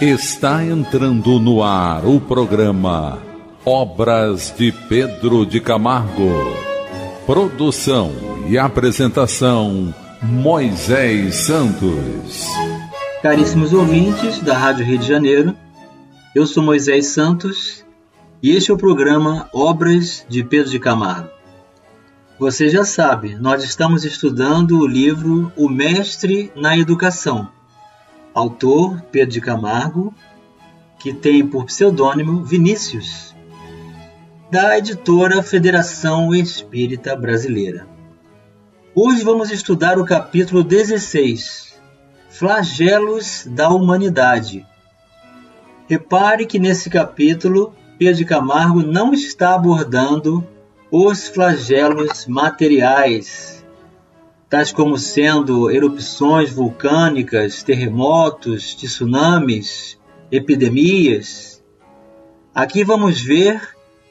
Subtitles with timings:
[0.00, 3.22] Está entrando no ar o programa
[3.64, 6.32] Obras de Pedro de Camargo.
[7.24, 8.10] Produção
[8.48, 12.44] e apresentação Moisés Santos.
[13.22, 15.56] Caríssimos ouvintes da Rádio Rio de Janeiro,
[16.34, 17.84] eu sou Moisés Santos
[18.42, 21.28] e este é o programa Obras de Pedro de Camargo.
[22.36, 27.48] Você já sabe, nós estamos estudando o livro O Mestre na Educação,
[28.34, 30.12] autor Pedro de Camargo,
[30.98, 33.32] que tem por pseudônimo Vinícius,
[34.50, 37.86] da editora Federação Espírita Brasileira.
[38.92, 41.78] Hoje vamos estudar o capítulo 16,
[42.28, 44.66] Flagelos da Humanidade.
[45.88, 50.44] Repare que nesse capítulo Pedro de Camargo não está abordando
[50.90, 53.53] os flagelos materiais
[54.54, 59.98] tais como sendo erupções vulcânicas, terremotos, tsunamis,
[60.30, 61.60] epidemias.
[62.54, 63.60] Aqui vamos ver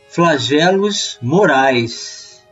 [0.10, 2.44] flagelos morais.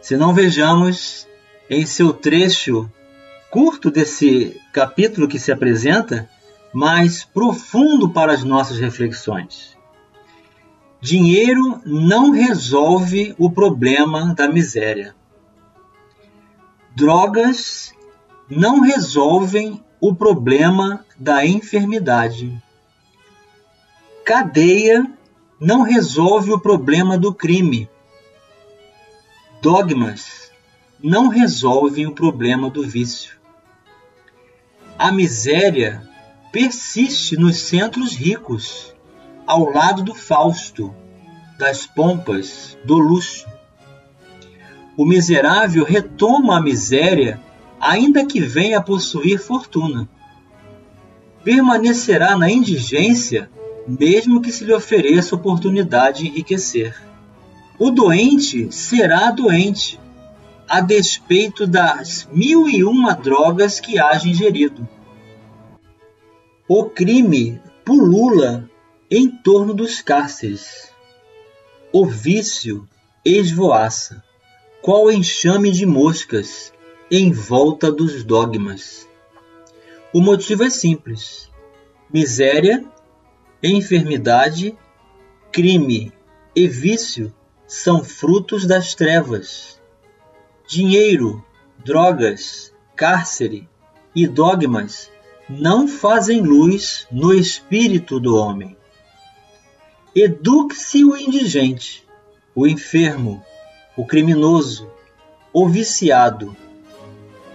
[0.00, 1.28] Se não vejamos
[1.68, 2.90] em seu trecho
[3.50, 6.26] curto desse capítulo que se apresenta,
[6.72, 9.76] mas profundo para as nossas reflexões.
[11.02, 15.19] Dinheiro não resolve o problema da miséria.
[16.94, 17.94] Drogas
[18.48, 22.60] não resolvem o problema da enfermidade.
[24.24, 25.08] Cadeia
[25.60, 27.88] não resolve o problema do crime.
[29.62, 30.50] Dogmas
[31.02, 33.38] não resolvem o problema do vício.
[34.98, 36.02] A miséria
[36.50, 38.94] persiste nos centros ricos,
[39.46, 40.94] ao lado do Fausto,
[41.56, 43.46] das pompas, do luxo
[45.00, 47.40] o miserável retoma a miséria,
[47.80, 50.06] ainda que venha a possuir fortuna.
[51.42, 53.50] Permanecerá na indigência,
[53.88, 56.94] mesmo que se lhe ofereça oportunidade de enriquecer.
[57.78, 59.98] O doente será doente,
[60.68, 64.86] a despeito das mil e uma drogas que haja ingerido.
[66.68, 68.68] O crime pulula
[69.10, 70.92] em torno dos cárceres.
[71.90, 72.86] O vício
[73.24, 74.22] esvoaça
[74.82, 76.72] qual enxame de moscas
[77.10, 79.06] em volta dos dogmas.
[80.12, 81.50] O motivo é simples:
[82.12, 82.84] miséria,
[83.62, 84.76] enfermidade,
[85.52, 86.12] crime
[86.56, 87.32] e vício
[87.66, 89.80] são frutos das trevas.
[90.66, 91.44] Dinheiro,
[91.84, 93.68] drogas, cárcere
[94.14, 95.10] e dogmas
[95.48, 98.76] não fazem luz no espírito do homem.
[100.14, 102.04] Eduque-se o indigente,
[102.54, 103.44] o enfermo,
[103.96, 104.88] o criminoso,
[105.52, 106.56] o viciado,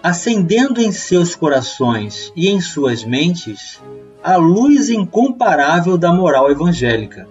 [0.04, 3.82] acendendo em seus corações e em suas mentes
[4.24, 7.28] a luz incomparável da moral evangélica,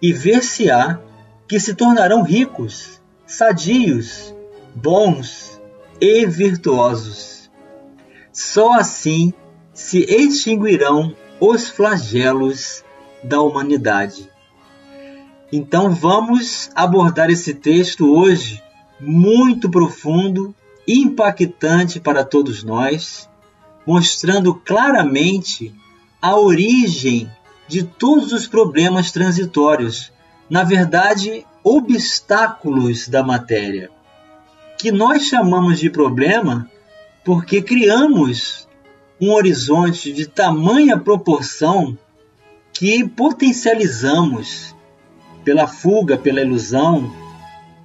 [0.00, 1.00] e ver-se-á
[1.48, 4.34] que se tornarão ricos, sadios,
[4.74, 5.60] bons
[6.00, 7.50] e virtuosos.
[8.32, 9.32] Só assim
[9.72, 12.84] se extinguirão os flagelos
[13.22, 14.28] da humanidade.
[15.52, 18.62] Então vamos abordar esse texto hoje
[19.00, 20.54] muito profundo,
[20.86, 23.28] impactante para todos nós,
[23.86, 25.74] mostrando claramente
[26.20, 27.30] a origem
[27.68, 30.12] de todos os problemas transitórios,
[30.48, 33.90] na verdade, obstáculos da matéria,
[34.78, 36.70] que nós chamamos de problema
[37.24, 38.68] porque criamos
[39.20, 41.96] um horizonte de tamanha proporção
[42.72, 44.74] que potencializamos
[45.44, 47.12] pela fuga, pela ilusão,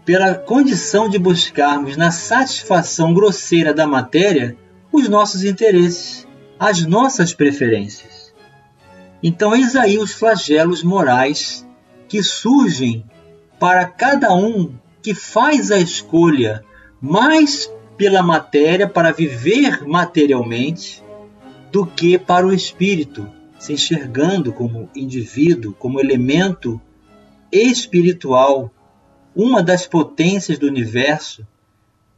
[0.06, 4.56] pela condição de buscarmos na satisfação grosseira da matéria
[4.92, 6.28] os nossos interesses,
[6.60, 8.34] as nossas preferências.
[9.22, 11.68] Então, eis aí os flagelos morais
[12.08, 13.06] que surgem
[13.60, 16.64] para cada um que faz a escolha
[17.02, 21.04] mais pela matéria, para viver materialmente,
[21.72, 23.30] do que para o espírito,
[23.60, 26.82] se enxergando como indivíduo, como elemento
[27.52, 28.72] espiritual,
[29.36, 31.46] uma das potências do universo,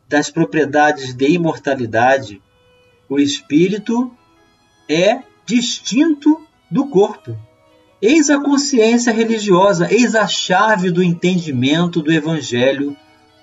[0.07, 2.41] das propriedades de imortalidade,
[3.07, 4.11] o espírito
[4.89, 7.37] é distinto do corpo.
[8.01, 12.95] Eis a consciência religiosa, eis a chave do entendimento do evangelho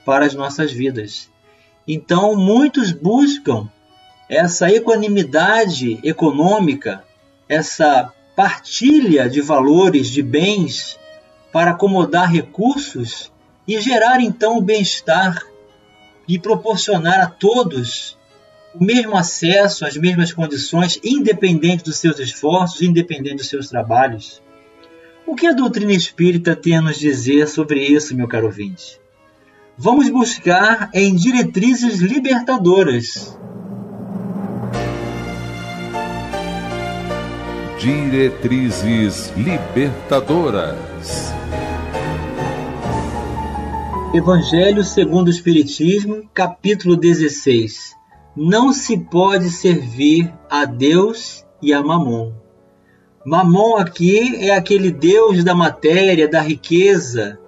[0.05, 1.31] para as nossas vidas.
[1.87, 3.69] Então, muitos buscam
[4.29, 7.05] essa equanimidade econômica,
[7.49, 10.99] essa partilha de valores, de bens
[11.58, 13.32] para acomodar recursos
[13.66, 15.43] e gerar então o bem-estar
[16.28, 18.16] e proporcionar a todos
[18.72, 24.40] o mesmo acesso, as mesmas condições, independente dos seus esforços, independente dos seus trabalhos.
[25.26, 29.00] O que a doutrina espírita tem a nos dizer sobre isso, meu caro ouvinte?
[29.76, 33.37] Vamos buscar em diretrizes libertadoras.
[37.81, 41.38] Diretrizes libertadoras.
[44.14, 47.94] Evangelho segundo o Espiritismo, capítulo 16.
[48.34, 52.32] Não se pode servir a Deus e a Mamon.
[53.22, 57.38] Mamon aqui é aquele Deus da matéria, da riqueza,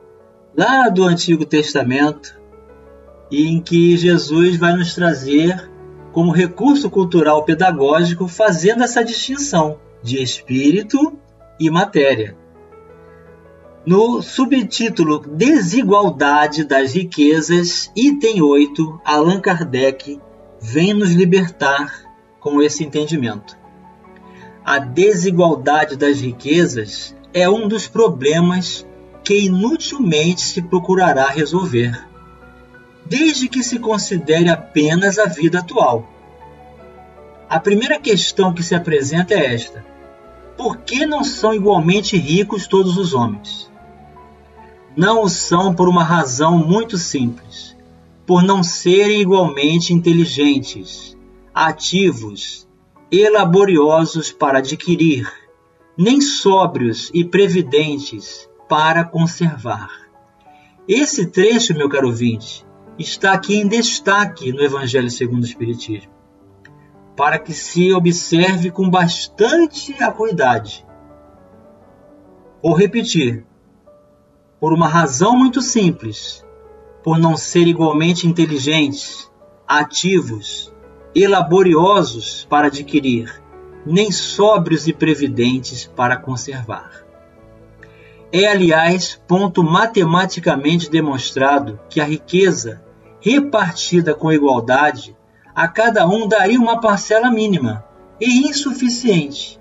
[0.55, 2.39] lá do Antigo Testamento,
[3.33, 5.71] em que Jesus vai nos trazer
[6.12, 11.19] como recurso cultural pedagógico, fazendo essa distinção de espírito
[11.59, 12.37] e matéria.
[13.87, 20.21] No subtítulo Desigualdade das Riquezas, item 8, Allan Kardec
[20.61, 22.05] vem nos libertar
[22.38, 23.59] com esse entendimento.
[24.62, 28.87] A desigualdade das riquezas é um dos problemas
[29.25, 32.06] que inutilmente se procurará resolver,
[33.06, 36.06] desde que se considere apenas a vida atual.
[37.49, 39.83] A primeira questão que se apresenta é esta:
[40.55, 43.70] por que não são igualmente ricos todos os homens?
[44.97, 47.77] Não o são por uma razão muito simples:
[48.27, 51.17] por não serem igualmente inteligentes,
[51.55, 52.69] ativos
[53.11, 55.31] e laboriosos para adquirir,
[55.97, 59.91] nem sóbrios e previdentes para conservar.
[60.89, 62.65] Esse trecho, meu caro ouvinte,
[62.99, 66.13] está aqui em destaque no Evangelho segundo o Espiritismo,
[67.17, 70.87] para que se observe com bastante acuidade.
[72.63, 73.47] Vou repetir,
[74.61, 76.45] por uma razão muito simples,
[77.03, 79.31] por não ser igualmente inteligentes,
[79.67, 80.71] ativos
[81.15, 83.43] e laboriosos para adquirir,
[83.87, 87.05] nem sóbrios e previdentes para conservar.
[88.33, 92.83] É, aliás, ponto matematicamente demonstrado que a riqueza,
[93.21, 95.17] repartida com igualdade,
[95.55, 97.85] a cada um daria uma parcela mínima
[98.21, 99.61] e insuficiente,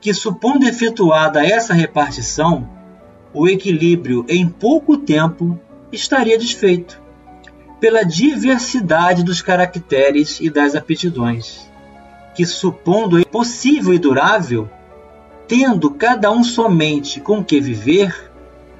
[0.00, 2.68] que, supondo efetuada essa repartição,
[3.32, 5.58] o equilíbrio em pouco tempo
[5.92, 7.00] estaria desfeito,
[7.80, 11.70] pela diversidade dos caracteres e das aptidões,
[12.34, 14.68] que, supondo possível e durável,
[15.48, 18.30] tendo cada um somente com que viver,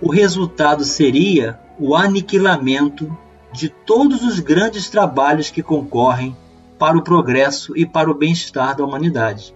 [0.01, 3.17] o resultado seria o aniquilamento
[3.53, 6.37] de todos os grandes trabalhos que concorrem
[6.79, 9.55] para o progresso e para o bem-estar da humanidade.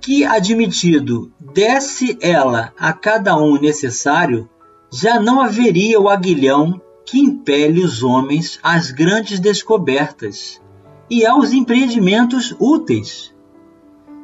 [0.00, 4.48] Que, admitido, desse ela a cada um necessário,
[4.92, 10.60] já não haveria o aguilhão que impele os homens às grandes descobertas
[11.10, 13.32] e aos empreendimentos úteis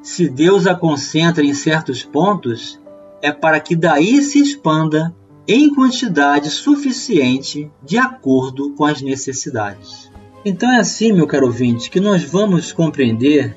[0.05, 2.79] se Deus a concentra em certos pontos,
[3.23, 5.17] é para que daí se expanda
[5.49, 10.13] em quantidade suficiente de acordo com as necessidades.
[10.45, 13.57] Então é assim, meu caro ouvinte, que nós vamos compreender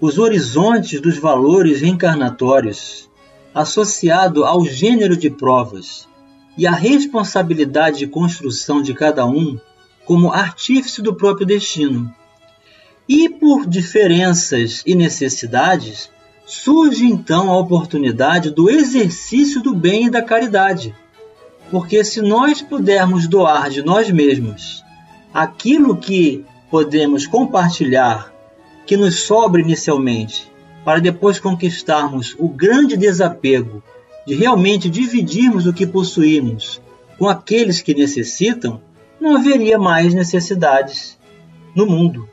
[0.00, 3.08] os horizontes dos valores reencarnatórios
[3.54, 6.06] associado ao gênero de provas
[6.58, 9.58] e a responsabilidade de construção de cada um
[10.04, 12.14] como artífice do próprio destino
[13.08, 16.10] e por diferenças e necessidades,
[16.44, 20.94] surge então a oportunidade do exercício do bem e da caridade.
[21.70, 24.84] Porque se nós pudermos doar de nós mesmos
[25.32, 28.32] aquilo que podemos compartilhar,
[28.86, 30.50] que nos sobra inicialmente,
[30.84, 33.82] para depois conquistarmos o grande desapego
[34.26, 36.80] de realmente dividirmos o que possuímos
[37.18, 38.80] com aqueles que necessitam,
[39.20, 41.18] não haveria mais necessidades
[41.74, 42.28] no mundo.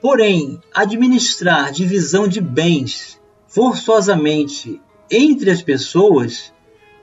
[0.00, 6.52] Porém, administrar divisão de bens forçosamente entre as pessoas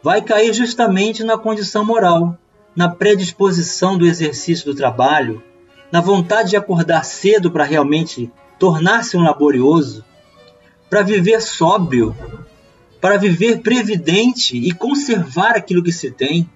[0.02, 2.38] vai cair justamente na condição moral,
[2.76, 5.44] na predisposição do exercício do trabalho,
[5.92, 10.04] na vontade de acordar cedo para realmente tornar-se um laborioso,
[10.90, 12.16] para viver sóbrio,
[13.02, 16.50] para viver previdente e conservar aquilo que se tem.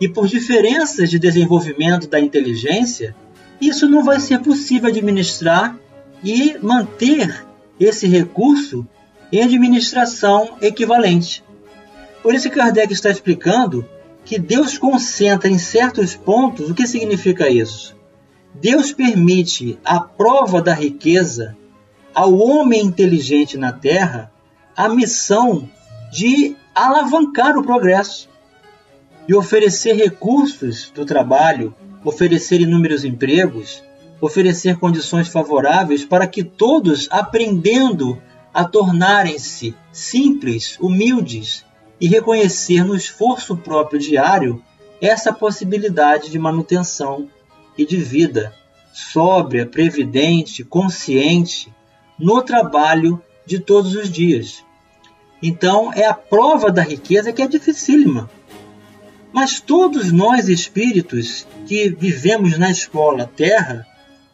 [0.00, 3.16] E por diferenças de desenvolvimento da inteligência,
[3.60, 5.76] isso não vai ser possível administrar
[6.22, 7.46] e manter
[7.80, 8.86] esse recurso
[9.32, 11.42] em administração equivalente.
[12.22, 13.88] Por isso Kardec está explicando
[14.24, 16.68] que Deus concentra em certos pontos.
[16.68, 17.95] O que significa isso?
[18.60, 21.56] Deus permite a prova da riqueza
[22.14, 24.32] ao homem inteligente na Terra
[24.76, 25.68] a missão
[26.10, 28.28] de alavancar o progresso
[29.28, 33.82] e oferecer recursos do trabalho oferecer inúmeros empregos
[34.20, 38.20] oferecer condições favoráveis para que todos, aprendendo
[38.52, 41.64] a tornarem-se simples, humildes
[42.00, 44.62] e reconhecer no esforço próprio diário
[45.00, 47.28] essa possibilidade de manutenção
[47.76, 48.54] e de vida
[48.92, 51.72] sóbria, previdente, consciente
[52.18, 54.64] no trabalho de todos os dias.
[55.42, 58.30] Então, é a prova da riqueza que é dificílima.
[59.32, 63.86] Mas todos nós espíritos que vivemos na escola Terra,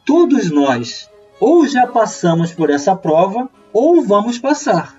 [0.07, 4.97] todos nós ou já passamos por essa prova ou vamos passar.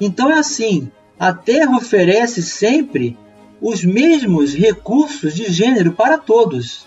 [0.00, 3.18] Então é assim, a Terra oferece sempre
[3.60, 6.86] os mesmos recursos de gênero para todos,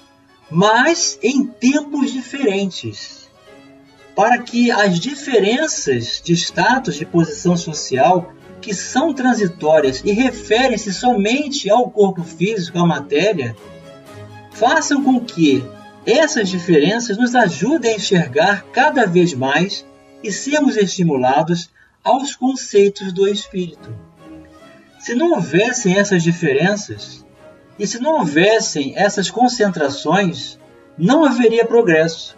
[0.50, 3.30] mas em tempos diferentes.
[4.16, 11.70] Para que as diferenças de status, de posição social, que são transitórias e referem-se somente
[11.70, 13.56] ao corpo físico, à matéria,
[14.52, 15.64] façam com que
[16.06, 19.86] essas diferenças nos ajudem a enxergar cada vez mais
[20.24, 21.70] e sermos estimulados
[22.04, 23.96] aos conceitos do espírito.
[25.00, 27.26] Se não houvessem essas diferenças,
[27.80, 30.60] e se não houvessem essas concentrações,
[30.98, 32.36] não haveria progresso,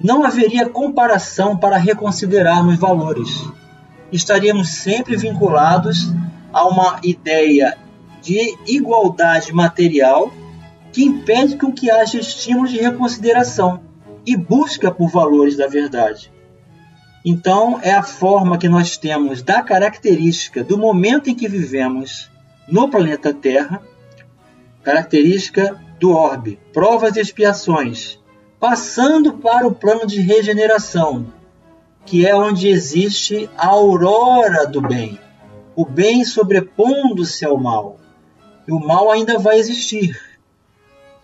[0.00, 3.44] não haveria comparação para reconsiderarmos valores.
[4.12, 6.12] Estaríamos sempre vinculados
[6.52, 7.76] a uma ideia
[8.22, 10.32] de igualdade material
[10.92, 13.80] que impede com que haja estímulo de reconsideração
[14.24, 16.32] e busca por valores da verdade.
[17.24, 22.30] Então, é a forma que nós temos da característica do momento em que vivemos
[22.68, 23.82] no planeta Terra,
[24.86, 28.20] característica do orbe, provas e expiações,
[28.60, 31.26] passando para o plano de regeneração,
[32.04, 35.18] que é onde existe a aurora do bem,
[35.74, 37.98] o bem sobrepondo-se ao mal.
[38.68, 40.16] E o mal ainda vai existir.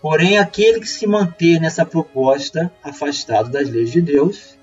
[0.01, 4.57] Porém, aquele que se manter nessa proposta, afastado das leis de Deus,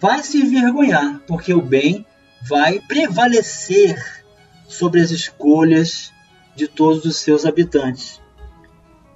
[0.00, 2.04] vai se envergonhar, porque o bem
[2.42, 4.24] vai prevalecer
[4.66, 6.12] sobre as escolhas
[6.56, 8.20] de todos os seus habitantes.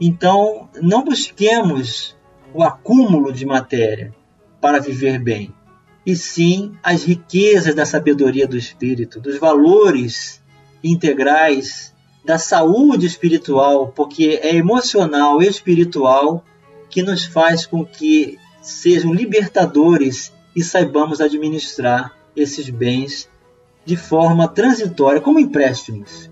[0.00, 2.16] Então, não busquemos
[2.54, 4.14] o acúmulo de matéria
[4.60, 5.54] para viver bem,
[6.04, 10.42] e sim as riquezas da sabedoria do espírito, dos valores
[10.84, 11.94] integrais,
[12.24, 16.44] da saúde espiritual, porque é emocional e espiritual
[16.90, 23.28] que nos faz com que sejam libertadores e saibamos administrar esses bens
[23.84, 26.30] de forma transitória, como empréstimos.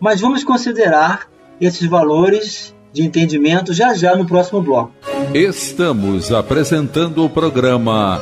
[0.00, 1.28] Mas vamos considerar
[1.60, 4.92] esses valores de entendimento já já no próximo bloco.
[5.34, 8.20] Estamos apresentando o programa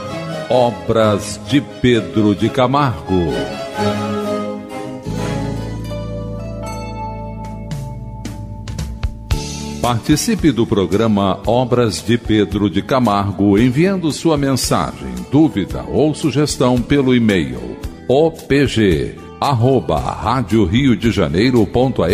[0.48, 3.32] Obras de Pedro de Camargo.
[9.80, 17.14] Participe do programa Obras de Pedro de Camargo enviando sua mensagem, dúvida ou sugestão pelo
[17.14, 17.76] e-mail
[18.08, 22.06] opg arroba rádio Rio de Janeiro.am.br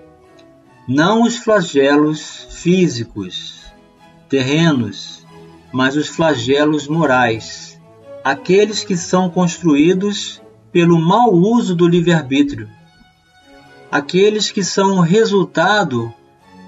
[0.86, 3.64] Não os flagelos físicos,
[4.28, 5.26] terrenos,
[5.72, 7.78] mas os flagelos morais,
[8.24, 10.40] aqueles que são construídos
[10.72, 12.68] pelo mau uso do livre-arbítrio,
[13.90, 16.12] aqueles que são resultado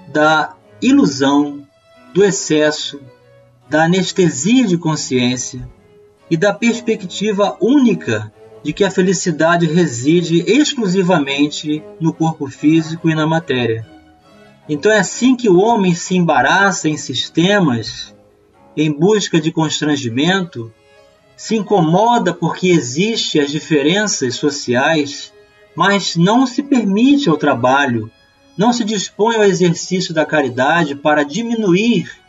[0.07, 1.67] da ilusão,
[2.13, 2.99] do excesso,
[3.71, 5.65] da anestesia de consciência
[6.29, 8.29] e da perspectiva única
[8.61, 13.87] de que a felicidade reside exclusivamente no corpo físico e na matéria.
[14.67, 18.13] Então é assim que o homem se embaraça em sistemas
[18.75, 20.69] em busca de constrangimento
[21.37, 25.31] se incomoda porque existem as diferenças sociais,
[25.73, 28.11] mas não se permite ao trabalho,
[28.57, 32.20] não se dispõe ao exercício da caridade para diminuir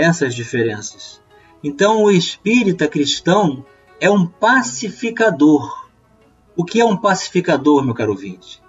[0.00, 1.20] essas diferenças.
[1.62, 3.64] Então, o espírita cristão
[4.00, 5.88] é um pacificador.
[6.56, 8.62] O que é um pacificador, meu caro ouvinte?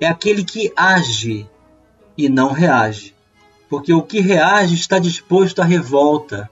[0.00, 1.48] É aquele que age
[2.16, 3.14] e não reage.
[3.68, 6.48] Porque o que reage está disposto à revolta,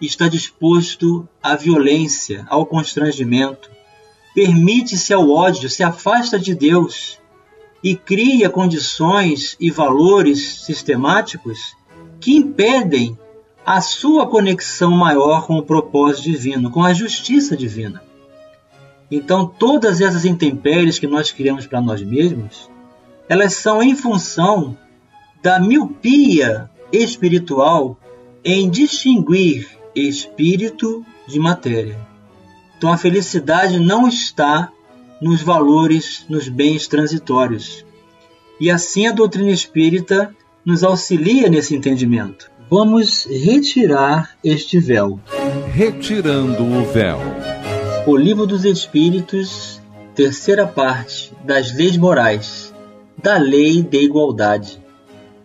[0.00, 3.70] está disposto à violência, ao constrangimento,
[4.34, 7.18] permite-se ao ódio, se afasta de Deus
[7.82, 11.76] e cria condições e valores sistemáticos
[12.20, 13.16] que impedem
[13.66, 18.00] a sua conexão maior com o propósito divino, com a justiça divina.
[19.10, 22.70] Então, todas essas intempéries que nós criamos para nós mesmos,
[23.28, 24.78] elas são em função
[25.42, 27.98] da miopia espiritual
[28.44, 31.98] em distinguir espírito de matéria.
[32.78, 34.70] Então, a felicidade não está
[35.20, 37.84] nos valores, nos bens transitórios.
[38.60, 40.32] E assim a doutrina espírita
[40.64, 42.54] nos auxilia nesse entendimento.
[42.68, 45.20] Vamos retirar este véu.
[45.72, 47.18] Retirando o véu.
[48.08, 49.80] O Livro dos Espíritos,
[50.16, 52.74] terceira parte das leis morais,
[53.22, 54.82] da lei de igualdade.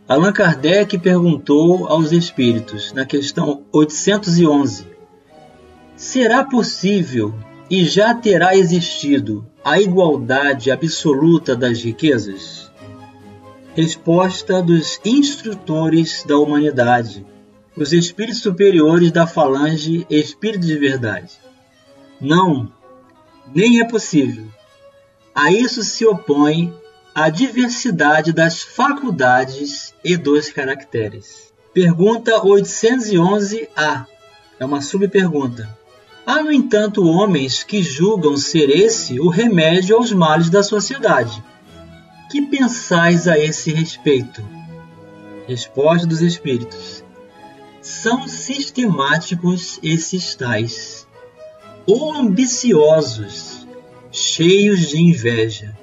[0.07, 4.87] Allan Kardec perguntou aos espíritos, na questão 811,
[5.95, 7.35] será possível
[7.69, 12.70] e já terá existido a igualdade absoluta das riquezas?
[13.73, 17.25] Resposta dos instrutores da humanidade,
[17.73, 21.31] os espíritos superiores da falange Espírito de Verdade.
[22.19, 22.69] Não,
[23.55, 24.45] nem é possível.
[25.33, 26.73] A isso se opõe
[27.15, 31.53] a diversidade das faculdades e dos caracteres.
[31.73, 34.05] Pergunta 811A.
[34.59, 35.77] É uma subpergunta.
[36.25, 41.41] Há, no entanto, homens que julgam ser esse o remédio aos males da sociedade.
[42.31, 44.41] Que pensais a esse respeito?
[45.47, 47.03] Resposta dos Espíritos:
[47.81, 51.07] São sistemáticos esses tais,
[51.85, 53.67] ou ambiciosos,
[54.11, 55.77] cheios de inveja.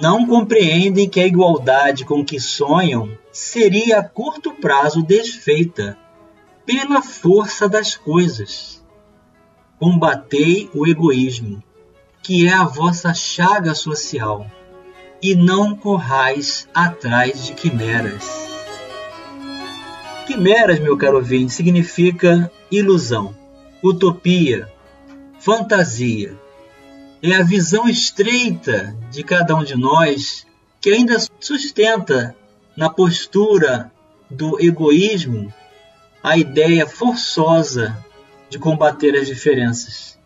[0.00, 5.98] Não compreendem que a igualdade com que sonham seria a curto prazo desfeita
[6.64, 8.80] pela força das coisas
[9.80, 11.62] Combatei o egoísmo,
[12.22, 14.46] que é a vossa chaga social,
[15.22, 18.24] e não corrais atrás de quimeras.
[20.26, 23.36] Quimeras, meu caro ouvinte, significa ilusão,
[23.82, 24.70] utopia,
[25.38, 26.38] fantasia.
[27.22, 30.46] É a visão estreita de cada um de nós
[30.80, 32.34] que ainda sustenta
[32.76, 33.92] na postura
[34.30, 35.52] do egoísmo
[36.22, 37.96] a ideia forçosa
[38.48, 40.18] de combater as diferenças.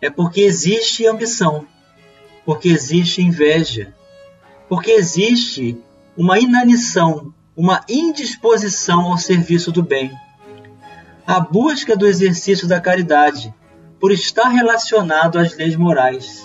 [0.00, 1.66] É porque existe ambição,
[2.44, 3.94] porque existe inveja,
[4.68, 5.78] porque existe
[6.16, 10.12] uma inanição, uma indisposição ao serviço do bem.
[11.26, 13.52] A busca do exercício da caridade,
[14.00, 16.44] por estar relacionado às leis morais.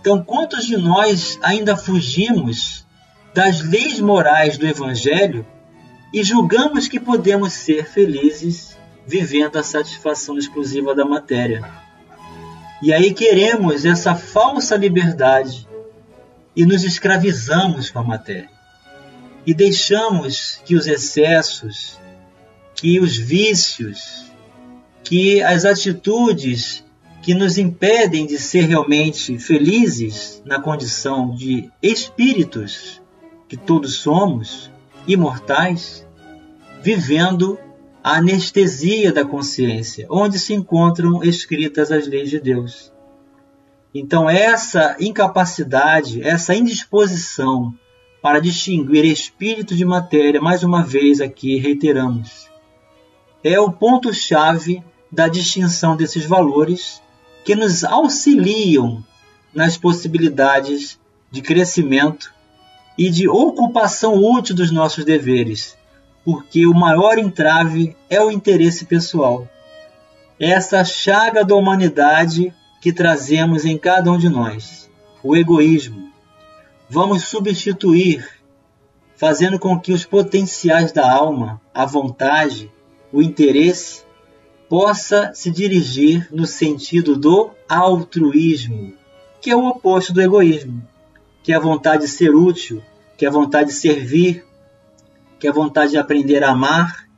[0.00, 2.86] Então, quantos de nós ainda fugimos
[3.34, 5.46] das leis morais do Evangelho
[6.12, 11.62] e julgamos que podemos ser felizes vivendo a satisfação exclusiva da matéria.
[12.80, 15.67] E aí queremos essa falsa liberdade
[16.54, 18.50] e nos escravizamos com a matéria.
[19.46, 21.98] E deixamos que os excessos,
[22.74, 24.24] que os vícios,
[25.02, 26.84] que as atitudes
[27.22, 33.00] que nos impedem de ser realmente felizes na condição de espíritos
[33.48, 34.70] que todos somos,
[35.06, 36.06] imortais,
[36.82, 37.58] vivendo
[38.04, 42.92] a anestesia da consciência, onde se encontram escritas as leis de Deus.
[43.94, 47.74] Então, essa incapacidade, essa indisposição
[48.20, 52.48] para distinguir espírito de matéria, mais uma vez aqui reiteramos,
[53.42, 57.00] é o ponto-chave da distinção desses valores
[57.44, 59.02] que nos auxiliam
[59.54, 60.98] nas possibilidades
[61.30, 62.32] de crescimento
[62.96, 65.78] e de ocupação útil dos nossos deveres,
[66.24, 69.48] porque o maior entrave é o interesse pessoal.
[70.38, 74.90] Essa chaga da humanidade que trazemos em cada um de nós,
[75.22, 76.12] o egoísmo.
[76.88, 78.26] Vamos substituir,
[79.16, 82.70] fazendo com que os potenciais da alma, a vontade,
[83.12, 84.04] o interesse,
[84.68, 88.94] possa se dirigir no sentido do altruísmo,
[89.40, 90.86] que é o oposto do egoísmo,
[91.42, 92.82] que é a vontade de ser útil,
[93.16, 94.44] que é a vontade de servir,
[95.38, 97.08] que é a vontade de aprender a amar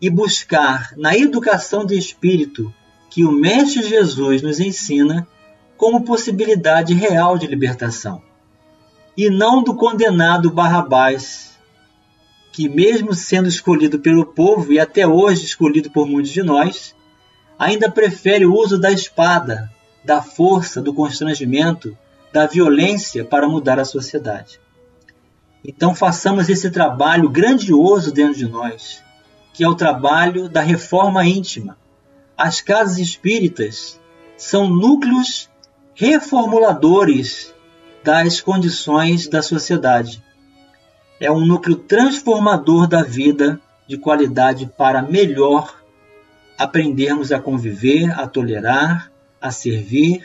[0.00, 2.72] e buscar na educação de espírito
[3.12, 5.28] que o Mestre Jesus nos ensina
[5.76, 8.22] como possibilidade real de libertação.
[9.14, 11.58] E não do condenado Barrabás,
[12.50, 16.94] que, mesmo sendo escolhido pelo povo e até hoje escolhido por muitos de nós,
[17.58, 19.70] ainda prefere o uso da espada,
[20.02, 21.94] da força, do constrangimento,
[22.32, 24.58] da violência para mudar a sociedade.
[25.62, 29.02] Então façamos esse trabalho grandioso dentro de nós,
[29.52, 31.76] que é o trabalho da reforma íntima.
[32.44, 34.00] As casas espíritas
[34.36, 35.48] são núcleos
[35.94, 37.54] reformuladores
[38.02, 40.20] das condições da sociedade.
[41.20, 45.72] É um núcleo transformador da vida de qualidade para melhor
[46.58, 50.24] aprendermos a conviver, a tolerar, a servir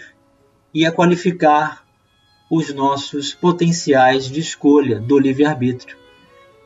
[0.73, 1.85] e a qualificar
[2.49, 5.95] os nossos potenciais de escolha do livre-arbítrio.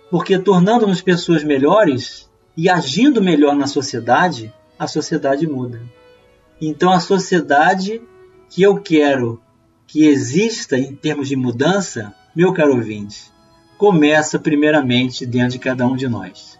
[0.09, 5.79] Porque tornando-nos pessoas melhores e agindo melhor na sociedade, a sociedade muda.
[6.59, 8.01] Então a sociedade
[8.49, 9.39] que eu quero
[9.85, 13.31] que exista em termos de mudança, meu caro ouvinte,
[13.77, 16.59] começa primeiramente dentro de cada um de nós.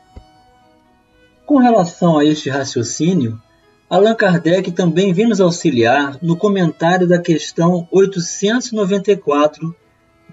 [1.48, 3.42] Com relação a este raciocínio,
[3.90, 9.76] Allan Kardec também vem nos auxiliar no comentário da questão 894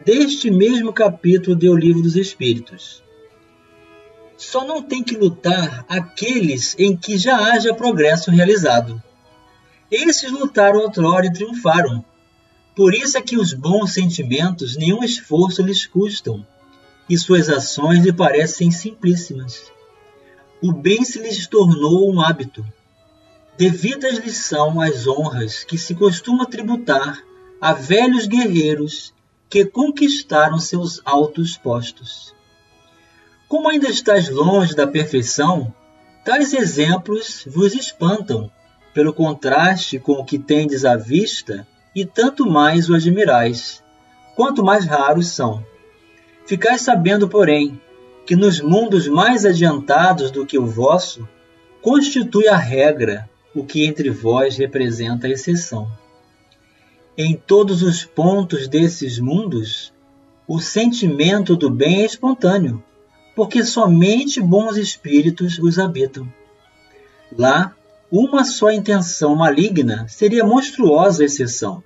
[0.04, 3.02] deste mesmo capítulo do Livro dos Espíritos.
[4.38, 9.02] Só não tem que lutar aqueles em que já haja progresso realizado.
[9.90, 12.02] Esses lutaram outrora e triunfaram.
[12.74, 16.46] Por isso é que os bons sentimentos nenhum esforço lhes custam,
[17.10, 19.70] e suas ações lhe parecem simplíssimas.
[20.62, 22.64] O bem se lhes tornou um hábito,
[23.58, 27.20] Devidas lhes são as honras que se costuma tributar
[27.60, 29.12] a velhos guerreiros
[29.50, 32.32] que conquistaram seus altos postos.
[33.48, 35.72] Como ainda estás longe da perfeição,
[36.22, 38.50] tais exemplos vos espantam,
[38.92, 43.82] pelo contraste com o que tendes à vista, e tanto mais o admirais,
[44.36, 45.64] quanto mais raros são.
[46.46, 47.80] Ficais sabendo, porém,
[48.26, 51.26] que nos mundos mais adiantados do que o vosso,
[51.80, 55.90] constitui a regra o que entre vós representa a exceção.
[57.16, 59.90] Em todos os pontos desses mundos,
[60.46, 62.84] o sentimento do bem é espontâneo,
[63.38, 66.26] porque somente bons espíritos os habitam.
[67.30, 67.72] Lá,
[68.10, 71.80] uma só intenção maligna seria monstruosa exceção.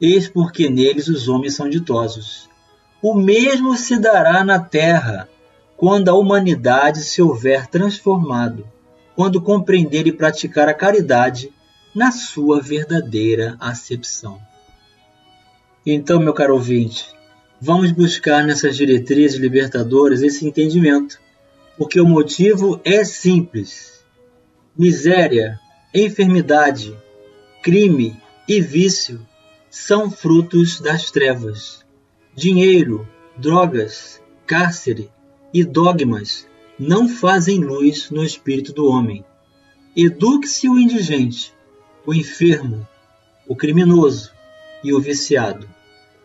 [0.00, 2.48] Eis porque neles os homens são ditosos.
[3.02, 5.28] O mesmo se dará na terra,
[5.76, 8.64] quando a humanidade se houver transformado
[9.16, 11.52] quando compreender e praticar a caridade
[11.92, 14.40] na sua verdadeira acepção.
[15.84, 17.08] Então, meu caro ouvinte,
[17.60, 21.20] vamos buscar nessas diretrizes libertadoras esse entendimento,
[21.76, 24.02] porque o motivo é simples.
[24.76, 25.60] Miséria,
[25.94, 26.96] enfermidade,
[27.62, 28.16] crime
[28.48, 29.20] e vício
[29.68, 31.84] são frutos das trevas.
[32.34, 35.10] Dinheiro, drogas, cárcere
[35.52, 39.24] e dogmas não fazem luz no espírito do homem.
[39.94, 41.52] Eduque-se o indigente,
[42.06, 42.88] o enfermo,
[43.46, 44.32] o criminoso
[44.82, 45.68] e o viciado,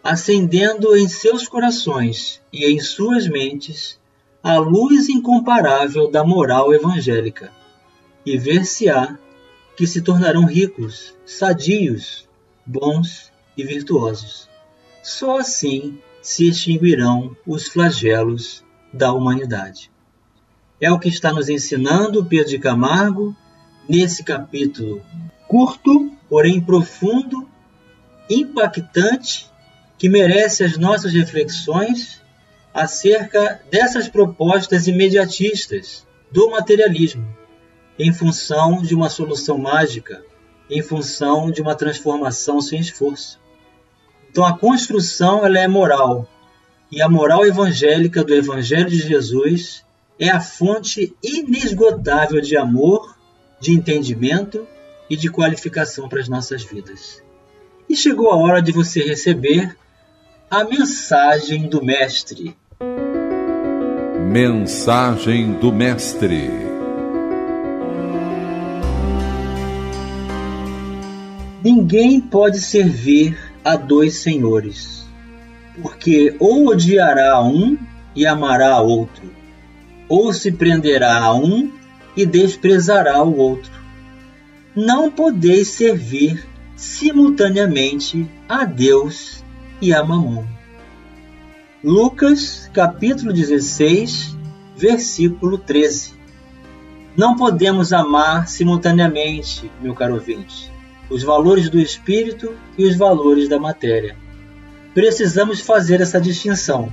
[0.05, 3.99] acendendo em seus corações e em suas mentes
[4.43, 7.51] a luz incomparável da moral evangélica,
[8.23, 9.17] e ver-se-á
[9.75, 12.29] que se tornarão ricos, sadios,
[12.63, 14.47] bons e virtuosos.
[15.01, 18.63] Só assim se extinguirão os flagelos
[18.93, 19.89] da humanidade.
[20.79, 23.35] É o que está nos ensinando Pedro de Camargo
[23.89, 25.01] nesse capítulo
[25.47, 27.49] curto, porém profundo,
[28.29, 29.49] impactante,
[29.97, 32.21] que merece as nossas reflexões
[32.73, 37.25] acerca dessas propostas imediatistas do materialismo,
[37.97, 40.23] em função de uma solução mágica,
[40.69, 43.39] em função de uma transformação sem esforço.
[44.29, 46.27] Então a construção ela é moral,
[46.91, 49.85] e a moral evangélica do Evangelho de Jesus
[50.19, 53.17] é a fonte inesgotável de amor,
[53.59, 54.67] de entendimento
[55.09, 57.23] e de qualificação para as nossas vidas.
[57.87, 59.75] E chegou a hora de você receber
[60.49, 62.55] a mensagem do Mestre.
[64.31, 66.49] Mensagem do Mestre.
[71.63, 75.07] Ninguém pode servir a dois senhores,
[75.81, 77.75] porque ou odiará um
[78.15, 79.31] e amará a outro,
[80.07, 81.71] ou se prenderá a um
[82.15, 83.73] e desprezará o outro.
[84.75, 89.43] Não podeis servir simultaneamente a Deus
[89.81, 90.45] e a Mamon.
[91.83, 94.35] Lucas capítulo 16,
[94.75, 96.13] versículo 13.
[97.15, 100.71] Não podemos amar simultaneamente, meu caro ouvinte,
[101.09, 104.17] os valores do espírito e os valores da matéria.
[104.93, 106.91] Precisamos fazer essa distinção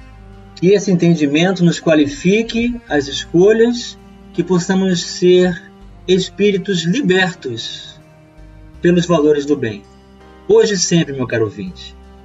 [0.57, 3.99] que esse entendimento nos qualifique as escolhas,
[4.33, 5.71] que possamos ser
[6.07, 8.01] espíritos libertos
[8.81, 9.83] pelos valores do bem.
[10.49, 11.97] Hoje e sempre, meu caro ouvinte.